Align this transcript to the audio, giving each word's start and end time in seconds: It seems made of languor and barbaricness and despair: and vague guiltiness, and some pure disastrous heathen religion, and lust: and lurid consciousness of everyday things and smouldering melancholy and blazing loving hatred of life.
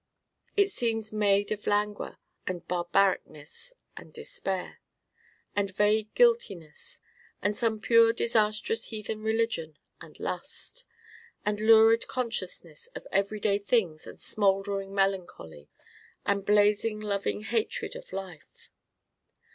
It 0.57 0.71
seems 0.71 1.13
made 1.13 1.51
of 1.51 1.67
languor 1.67 2.17
and 2.47 2.67
barbaricness 2.67 3.71
and 3.95 4.11
despair: 4.11 4.79
and 5.55 5.69
vague 5.69 6.11
guiltiness, 6.15 6.99
and 7.39 7.55
some 7.55 7.79
pure 7.79 8.11
disastrous 8.11 8.85
heathen 8.85 9.21
religion, 9.21 9.77
and 10.01 10.19
lust: 10.19 10.85
and 11.45 11.59
lurid 11.59 12.07
consciousness 12.07 12.87
of 12.95 13.05
everyday 13.11 13.59
things 13.59 14.07
and 14.07 14.19
smouldering 14.19 14.95
melancholy 14.95 15.69
and 16.25 16.45
blazing 16.47 16.99
loving 16.99 17.43
hatred 17.43 17.95
of 17.95 18.11
life. 18.11 18.71